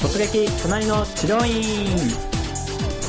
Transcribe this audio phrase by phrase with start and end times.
[0.00, 1.86] 突撃隣の治療院。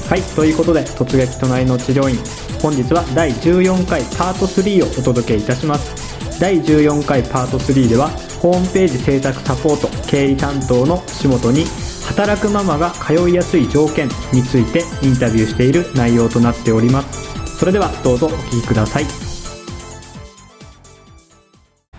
[0.10, 2.18] はいということで突撃隣の治療院。
[2.62, 6.40] 本日は第14回パート3をお届けいたします。
[6.40, 8.10] 第14回パート3では
[8.42, 11.66] ホームページ制作サポート経理担当の仕事に
[12.08, 17.58] 働くママが通いやすい条件についてインタビューしている内容となっております。
[17.58, 19.27] それではどうぞお聞きください。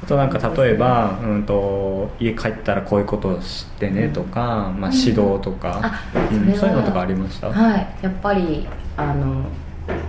[0.08, 5.80] となんか例えば、うんと、家帰ったらこういうことをしてねとか、まあ、指導とか、
[6.32, 6.54] うん。
[6.54, 7.48] そういうのとかありました？
[7.52, 7.86] はい。
[8.02, 8.66] やっぱり
[8.96, 9.44] あの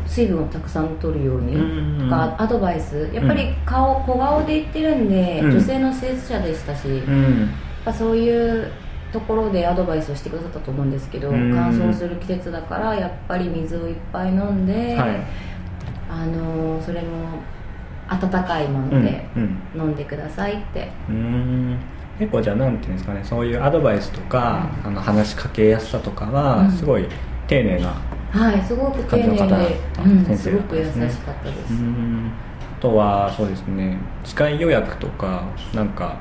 [0.08, 3.10] 水分をたくさん取るようにとか、アドバイス。
[3.14, 7.06] やっぱり顔、小顔で言ってるんで、女性の施術者でしたし、やっ
[7.86, 8.72] ぱそういう
[9.12, 15.16] ところでアドバイスをしてくださったと思うんですけど、乾燥する季節だからやっぱり水をいっぱい飲んで、はい、
[16.10, 17.08] あのそれも
[18.10, 19.26] 温かいもので
[19.76, 21.78] 飲んでくださいって、うん、
[22.18, 27.08] 結構じゃあなんていうんですかねそういうアドバイスとか、うん、あの話しかけやすさとかはすごい
[27.48, 27.94] 丁寧な
[28.32, 31.74] はいすごく丁寧で、うん、すごく優しかったです。
[32.78, 36.18] あとはそうですね機械予約とかなんか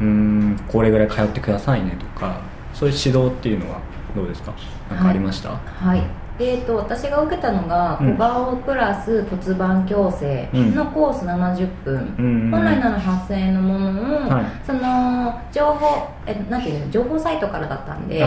[0.00, 2.40] うんこれぐらい通ってくださいねとか
[2.72, 3.80] そういう指導っていうのは
[4.14, 4.54] どうですか？
[4.88, 5.58] 何かありました、は
[5.96, 6.06] い、はい、
[6.40, 18.20] えーと、私が受けたのが小顔プラス骨盤矯正のコース70分、うん、本来なら8000円のものを、はい、その情報えなんていうの情報サイトからだったんで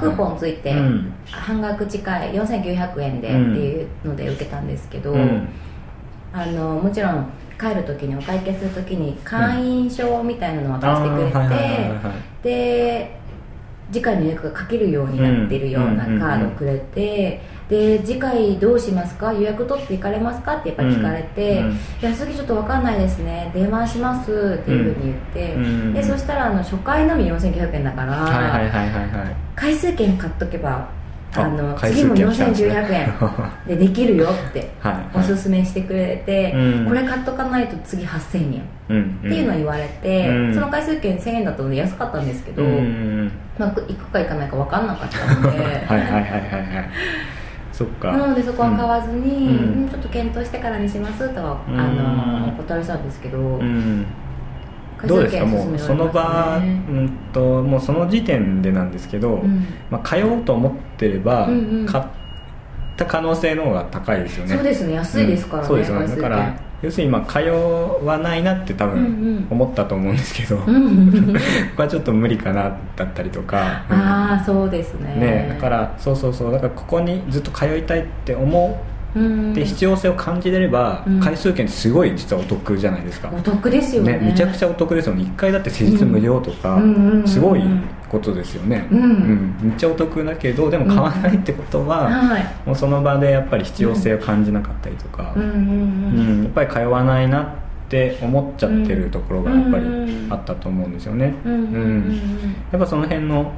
[0.00, 5.48] クーポンついて、うん、半額近い4900円でっていうので受けたんですけど、うん、
[6.32, 7.30] あのもちろん
[7.60, 11.48] 帰る時にお会計する時に会員証みたいなのを渡してくれ
[12.42, 13.25] て、で
[13.92, 19.32] 次回の予約が書けるようになってるようなカードをくれて、で次回どうしますか？
[19.32, 20.56] 予約取っていかれますか？
[20.56, 23.50] ってやっぱり聞かれて、うんうん、いや次ちょっと分かんないですね。
[23.54, 30.88] 電話しますっていうふうに言って、うん、でそしたらあの初回のみ4900円だから、回数券買っとけば
[31.34, 33.14] あの次も4900円
[33.66, 34.70] でできるよって
[35.14, 36.54] おすすめしてくれて、
[36.86, 38.54] これ買っとかないと次8000
[38.88, 42.62] 円っていうのを言われて、その回数券1000円だったので安かったんですけど、
[43.58, 45.58] まあ、行くか行かないか分かんなかったので。
[45.58, 46.88] はいはいはいはいはい。
[47.72, 48.12] そっか。
[48.12, 54.06] なのでそこは買わずに、うん、ちょっと検討してからにしますとは、あのお断りしたんですけど、うん。
[55.06, 55.44] どうですか？
[55.44, 61.48] もうその場、うんともうその時点でなんですけど、うん、まあ、通おうと思ってれば、
[61.86, 62.04] 買っ
[62.96, 64.54] た可能性の方が高いですよね。
[64.54, 64.94] そうですね。
[64.94, 66.06] 安いですからね、そうですよね。
[66.08, 67.38] だから要するに今通
[68.04, 70.66] わないなって多分思ったと思うんですけど、う こ
[71.76, 75.16] こはちょっと無理かなだったりとか、ああそうですね。
[75.16, 76.52] ねだからそうそうそう。
[76.52, 78.95] だからここにずっと通いたいって思う
[79.54, 83.30] で必要性を感じれれば、回数券すごい実はお得じゃないですか。
[83.34, 84.18] お得ですよね。
[84.22, 85.22] めちゃくちゃお得ですよね。
[85.24, 86.80] 1回だって施術無料とか、
[87.24, 87.62] すごい
[88.08, 89.56] ことですよね、うん。
[89.60, 92.10] めっちゃお得だけどでも買わないってことは、
[92.64, 96.42] もうその場でやっぱり必要性を感じなかったりとか、うん。
[96.44, 97.46] やっぱり通わないなっ
[97.88, 99.84] て思っちゃってるところがやっぱり
[100.28, 102.20] あったと思うんですよね、うん。
[102.72, 103.52] やっぱその辺の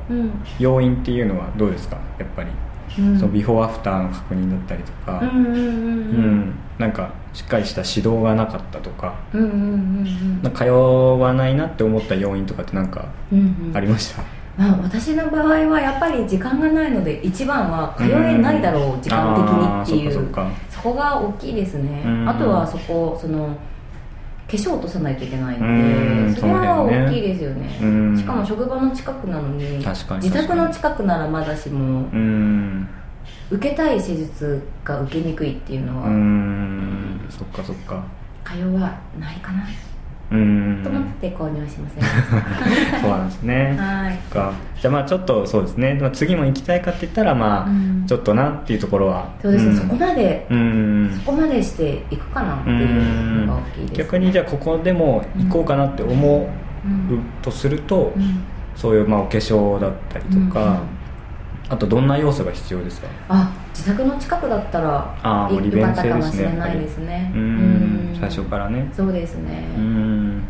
[0.58, 1.98] 要因っていうのはどうですか？
[2.18, 2.48] やっぱり
[2.94, 13.06] そのビフォーアフターの確認だったりとか、うんなんかしっかりした指導がなかったとか,、うん通わないなって思った要因とかって何か
[13.74, 14.22] ありました、
[14.56, 20.28] まあ、私の場合はやっぱり時間がないので一番は通えないだろう、時間的にっていう。
[20.70, 23.56] そこが大きいですね、あとはそこその
[24.48, 28.16] 化粧落とさないといけないのでそれは大きいですよね。
[28.16, 32.08] しかも職場の近くなのに自宅の近くならまだしも
[33.50, 36.08] 受けたい施術が受けにくいっていうのは
[37.28, 38.02] そっかそっか。
[38.44, 39.68] 通わないかな
[40.30, 40.80] うん。
[40.84, 42.04] と思って購入しません
[43.00, 43.76] そうなんですね。
[43.78, 44.16] はい。
[44.32, 44.52] か。
[44.80, 47.68] じゃあまあちょっとそうですね、まあ、次も行きたいかって言ったらまあ、
[48.06, 49.30] ちょっとなっていうところは。
[49.40, 56.46] そうですね、うん、そこまで、うん、そこまでしていくかなっていうのが大きいです、ね、逆にじゃあここでも行こうかなって思う
[57.42, 58.12] とすると、
[58.76, 60.80] そういうまあお化粧だったりとか、
[61.68, 63.08] あとどんな要素が必要ですか？
[63.28, 67.30] あ自宅の近くだったらあ利便性かもしれないですね。
[67.32, 68.90] うん最初からね。
[68.92, 69.62] そうですね。
[69.76, 70.42] うん。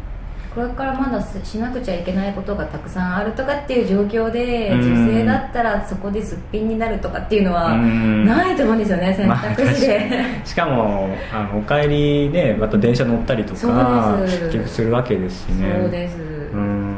[0.55, 15.79] これからまだしなくちゃいけないことがたくさんあるとかっていう状況で女性だったらそこですっぴんになるとかっていうのはないと思うんですよね 選択肢で、まあ、しかもあのお帰りでまた電車乗ったりとか結局するわけですしね。
[15.83, 16.17] そうです。
[16.55, 16.98] うん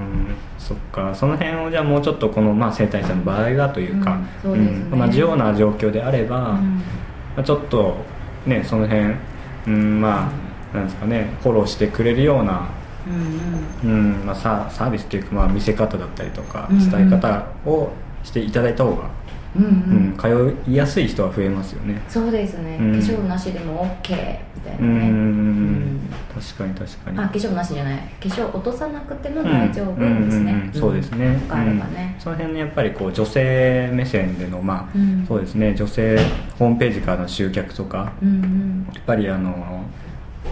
[0.70, 1.12] そっか。
[1.16, 6.60] その辺をじゃあもうちょっとこの、まあ、生体師さんの場合がというか、うん、同じような状況であれば、ま
[7.38, 7.96] あ、ちょっと
[8.46, 9.16] ねその辺、
[9.66, 10.30] うん、ま
[10.72, 12.68] あなんですかねフォローしてくれるような
[13.82, 14.26] うん、うん。
[14.26, 17.90] まあ、ササービスっていうか、まあ、見せ方だったりとか伝え方を
[18.22, 19.10] していただいた方が
[19.56, 20.16] うんうん。
[20.16, 22.00] 通いやすい人は増えますよね。
[22.08, 24.12] そうですね、化粧なしでも OK
[24.54, 25.10] みたいなね。
[25.10, 26.00] うん
[26.34, 27.18] 確かに確かに。
[27.18, 27.98] あ化粧なしじゃない。
[27.98, 31.40] 化粧落とさなくても大丈夫ですね、そうですね。
[31.48, 35.74] あればね、その辺ねやっぱりこう女性目線でのまあ、そうですね。
[35.74, 36.18] 女性
[36.58, 39.84] ホームページからの集客とか、やっぱりあの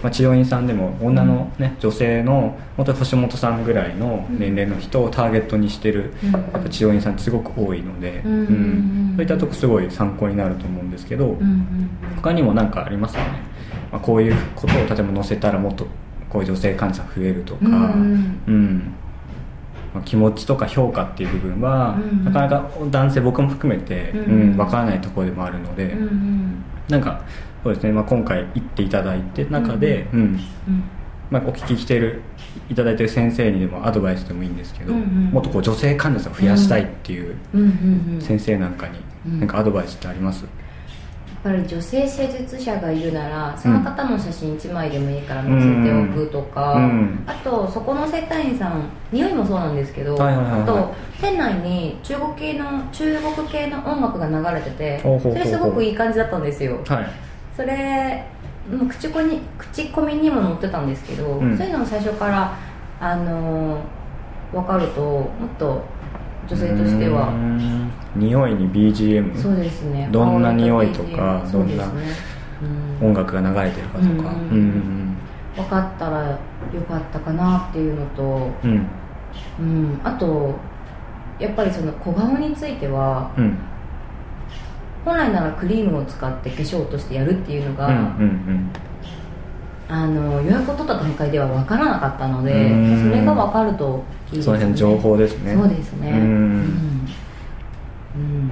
[0.01, 9.13] まあ、治療院さんでも女の、ね、女性の本当に星本さんぐらいの年齢の人をターゲットにしてる、やっぱ治療院さんってすごく多いので、うん。
[9.15, 11.37] そういったとこすごい参考になると思うんですけど、
[12.15, 13.41] 他にも何かありますかね、
[13.91, 15.85] まあ、こういうことを例えば載せたらもっと
[16.29, 18.93] こういう女性患者増えるとか、うん。
[19.93, 24.55] まあ、気持ちとか評価っていう部分は、なかなか男性僕も含めて、うん。
[24.55, 25.97] 分からないところでもあるので、
[26.87, 27.21] なんか
[27.63, 30.39] そうですね、まあ、今回行っていただいて中で、うん、うん、
[31.29, 32.21] まあ、お聞きしてる
[32.69, 37.35] いただいてる先生にでもアドバイスでもいいんですけど、うんうん、もっとこう女性患者さんを増やしたいっていう
[38.21, 40.49] 先生なんかに何かアドバイスってあります、や
[41.39, 57.28] っぱり女性施術者がいるならその方の写真1枚でもいいから載せておくとか、うん、あとそこの整体院さん匂いもそうなんですけど、あと店内に中国系の中国系の音楽が流れててそれすごくいい感じだったんですよ、はい
[57.59, 58.23] それ
[58.89, 62.57] 口コミ口コミにも載ってたんですけど、うん、そういうのも最初から
[63.01, 63.81] あの
[64.53, 65.83] 分かるともっと
[66.47, 67.33] 女性としては
[68.15, 70.07] 匂いに BGM そうですね。
[70.09, 71.83] どんな匂いとか、どんな
[73.01, 75.17] 音楽が流れてるかとか、うん
[75.53, 76.39] 分かったらよ
[76.87, 78.87] かったかなっていうのと、うん。
[79.59, 80.55] うん、あと
[81.37, 83.57] やっぱりその小顔については、うん
[85.05, 88.71] 本来ならクリームを使って化粧としてやるっていうのが、うんうんうん。
[89.91, 92.51] あの予約を取った段階では分からなかったので
[93.01, 94.43] それが分かるといいですね。
[94.43, 95.55] その辺情報ですね。
[95.55, 96.11] そうですね。
[96.11, 96.17] うん、
[98.15, 98.51] うん、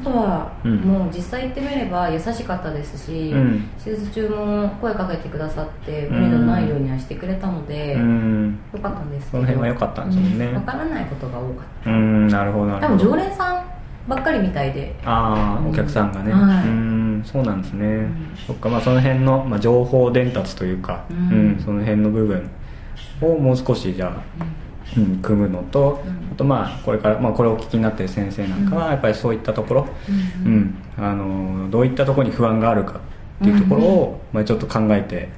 [0.00, 11.90] あとは、うん、もう実際行ってみれば優しかったですし、うん、手術中も声かけてくださって無理のないようにはしてくれたので、うん、よかったんですけどその辺は良かったんですよね、分からないことが多かった。
[11.90, 12.94] うんなるほどなるほど。
[12.94, 13.69] 多分常連さん
[14.10, 14.94] ばっかりみたいで。
[15.04, 22.50] ああ、お客さんがね、はい、うんそうなんですね、うん、そっかまあその辺の、まあ、情報伝達というか、うん、その辺の部分
[23.20, 24.44] をもう少しじゃあ、
[24.96, 26.02] うん、組むのと、
[26.32, 29.88] あとまあこれから、まあ、これをお聞きになってる先生なんかはやっぱりそういったところ、
[30.44, 30.74] うん。
[30.98, 33.00] あのどういったところに不安があるか
[33.42, 35.28] っていうところを、まあ、ちょっと考えて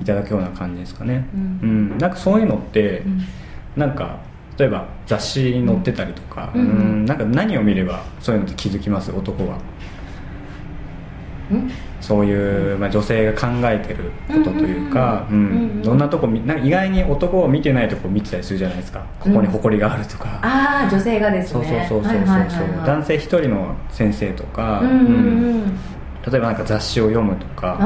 [0.00, 1.98] いただくような感じですかね、うん。
[1.98, 3.02] なんかそういうのって、
[3.76, 4.18] なんか
[4.58, 9.10] 例えば雑誌に載ってたりとか、うん、なんか何を見ればそういうのって気づきます？
[9.10, 9.58] 男は。
[12.00, 15.26] そういう、まあ、女性が考えてることというか
[15.82, 19.04] どんなとこなんか意外に男を見てないとこ見てたりするじゃないですか。
[19.20, 21.86] ここに誇りがあるとか、うん、ああ女性がですね。
[21.88, 25.74] そうそうそうそうそう、男性一人の先生とか、うん、うん、
[26.30, 27.76] 例えばなんか雑誌を読むとか、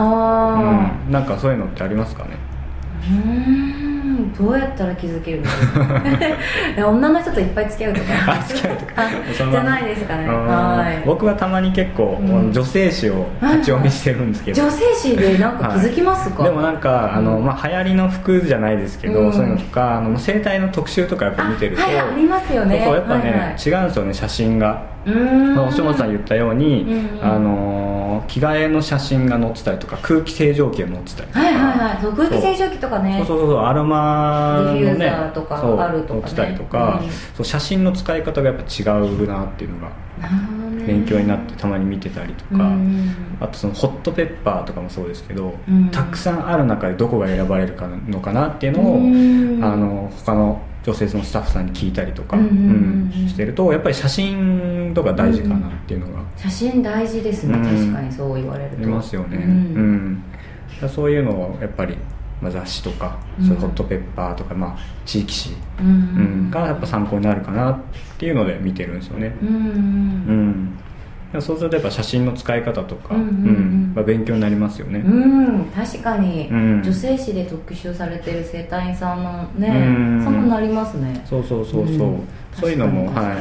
[1.06, 2.37] うん、なんかそういうのってありますかね？
[3.11, 3.89] うん
[4.38, 8.44] どうやったら気づけるんです女の人といっぱい付き合うとか。
[8.49, 8.93] 付き合うとか。
[9.50, 22.83] じゃないですかね、はい、僕はたまに結構、うん、女性誌を立ち読みしてるんですけど、女性誌でなんか気づきますか、はい、でもなんかあの、まあ、流行りの服じゃないですけど、うん、そういうのとかあの生態の特集とかやっぱ見てるとあ,、はい、ありますよね。
[22.85, 31.40] そうやっぱね、はいはい、違うんですよね写真が星本さん言ったように、うんあの着替えの写真が載ってたりとか空気清浄機が載ってたりとか。
[31.40, 32.02] はいはいはい。
[32.02, 33.16] そう空気清浄機とかね。
[33.19, 33.59] そうそうそう。
[33.59, 39.90] アロマのねとかあるとか、ね、載ってたりとか、うん、そう写真の使い方がやっぱ違うなっていうのが
[40.87, 48.97] 勉強になってたまに見てたりとか、うん、あとそのホットペッパーとかもそうですけど、うん、たくさんある中でどこが選ばれるかのかなっていうのを、
[49.66, 58.82] あの他の女性のスタッフさんに聞いたりとか、してるとやっぱり写真とか大事かなっていうのが、写真大事ですね、確かにそう言われると。
[58.82, 59.37] いますよね。
[59.37, 60.25] うん、
[60.88, 61.96] そういうのをやっぱり、
[62.40, 66.50] まあ、雑誌とか、そういうホットペッパーとか、まあ、地域誌、うん。
[66.50, 67.78] がやっぱ参考になるかなっ
[68.18, 69.37] ていうので見てるんですよね。
[69.42, 70.78] うん
[71.38, 73.92] そうするとやっぱ写真の使い方とか、うんうんうん。
[73.94, 75.00] まあ、勉強になりますよね。
[75.00, 81.22] うん確かに、うん、女性誌で特集されてる整体院さんのね、うん、そうなりますね。
[81.25, 83.37] そうそうそうそう、うん、そういうのもはい。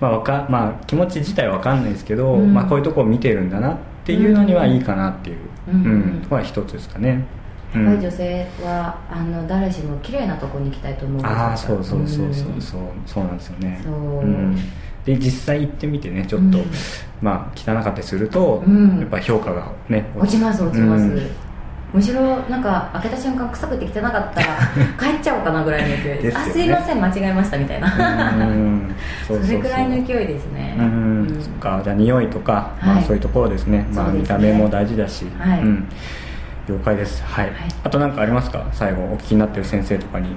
[0.00, 5.38] まあわかまあ気持ち自体わかんないですけど、まあこういうとこを見てるんだなっていうのにはいいかなっていう、
[5.68, 7.24] うんとは一つですかね。
[7.74, 12.80] 若い女性はあの誰しも綺麗なとこに行きたいと思うんですああそうそうそうそうそう。
[13.04, 13.80] そうなんですよね。
[13.82, 14.56] そう、うん。
[15.04, 16.64] で実際行ってみてねちょっと、うん、
[17.24, 21.30] まあ汚かったりすると、うん、やっぱ評価がね落ちます落ちます、うん、
[21.94, 24.58] むしろなんか開けた瞬間臭くて汚かったら
[25.00, 27.90] 帰っちゃおうかなぐらいの勢いです、ね、あすいません間違えましたみたいな。
[29.26, 30.76] それくらいの勢いですね。
[30.78, 31.38] うん。
[31.40, 31.80] そっか。
[31.82, 35.60] じゃあ匂いとか、まあ、そういうところですね、まあ、見た目も大事だし、はい。
[35.60, 35.88] うん、
[36.68, 37.54] 了解です、はい、はい、
[37.84, 38.66] あと何かありますか？
[38.72, 40.28] 最後お聞きになってる先生とかに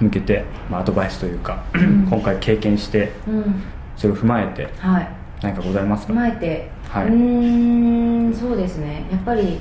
[0.00, 3.62] 向けて、まあ、アドバイスというか、うん、今回経験して、うん、
[3.96, 5.08] それを踏まえて、はい、
[5.42, 6.12] 何かございますか？
[6.12, 9.04] 踏まえて、はい、うんそうですね。
[9.10, 9.60] やっぱり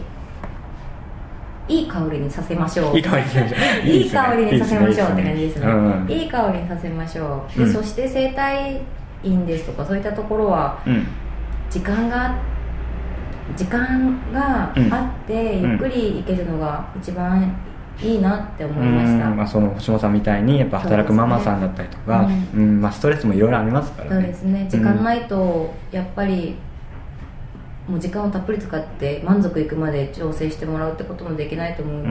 [1.68, 2.98] いい香りにさせましょう。
[2.98, 3.88] いい香りにさせましょう。
[3.88, 5.66] いい香りにさせましょうって感じですね。
[6.10, 7.60] いい香りにさせましょう。
[7.60, 8.82] で、そして整体
[9.24, 10.80] 院ですとかそういったところは、
[11.70, 12.36] 時間が
[13.56, 17.56] 時間があって、ゆっくり行けるのが一番
[18.02, 24.16] いいなって思いました、まあ、その星野さんみたいにやっぱ働くママさんだったりとか、うん、まあ、ストレスもいろいろありますからね。
[24.16, 24.68] そうですね。
[24.70, 26.56] 時間ないとやっぱり
[27.90, 32.04] もう時間をたっぷり使って満足いくまで調整してもらうってこともできないと思うの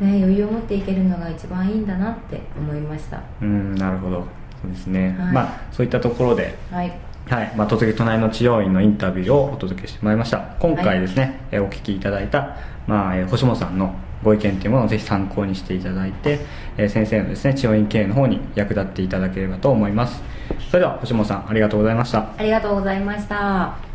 [0.00, 3.22] で、ね、余裕を持っていけるのが一番いいんだなって思いました。
[3.42, 4.26] うんなるほど。
[4.62, 6.92] そうですね、はい、まあそういったところではい。
[7.28, 7.52] はい。
[7.56, 10.56] まあ、突撃隣の治療院のインタビューをお届けしてまいりました。
[10.60, 16.40] 今回ですね、はい、お聞きいただいた、まあ、星本さんのご意見というものをぜひ参考にしていただいて、
[16.76, 20.22] え先生のですね治療院経営の方に役立っていただければと思います。
[20.70, 22.30] それでは星本さんありがとうございました。
[22.36, 23.93] ありがとうございました。